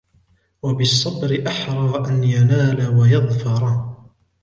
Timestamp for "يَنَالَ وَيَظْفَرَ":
2.23-3.93